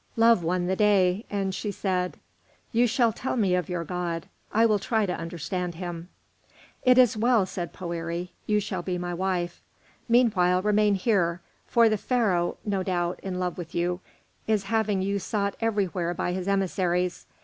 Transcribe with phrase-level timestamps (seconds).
[0.15, 2.17] Love won the day, and she said:
[2.71, 6.09] "You shall tell me of your God; I will try to understand him."
[6.81, 9.61] "It is well," said Poëri; "you shall be my wife.
[10.09, 13.99] Meanwhile remain here, for the Pharaoh, no doubt in love with you,
[14.47, 17.27] is having you sought everywhere by his emissaries.